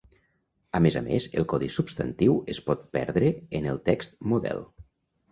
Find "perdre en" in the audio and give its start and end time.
2.97-3.67